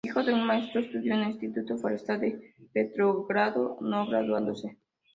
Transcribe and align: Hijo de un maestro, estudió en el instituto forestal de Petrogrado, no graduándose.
Hijo 0.03 0.23
de 0.23 0.33
un 0.33 0.47
maestro, 0.47 0.81
estudió 0.81 1.13
en 1.13 1.19
el 1.19 1.27
instituto 1.29 1.77
forestal 1.77 2.19
de 2.21 2.55
Petrogrado, 2.73 3.77
no 3.81 4.07
graduándose. 4.07 4.79